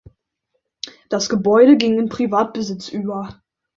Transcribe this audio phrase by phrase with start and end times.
[1.09, 3.39] Das Gebäude ging in Privatbesitz über.